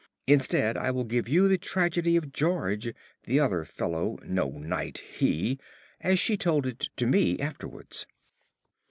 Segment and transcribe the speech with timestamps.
[0.25, 2.91] Instead I will give you the tragedy of George,
[3.25, 5.59] the other fellow (no knight he),
[5.99, 8.07] as she told it to me afterwards.